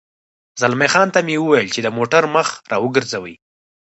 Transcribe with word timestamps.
زلمی 0.61 0.87
خان 0.93 1.07
ته 1.13 1.19
مې 1.25 1.35
وویل 1.39 1.67
چې 1.75 1.79
د 1.83 1.87
موټر 1.97 2.23
مخ 2.35 2.47
را 2.71 2.77
وګرځوي. 2.83 3.35